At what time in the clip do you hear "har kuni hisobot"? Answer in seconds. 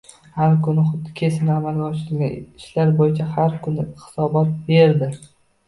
3.39-4.53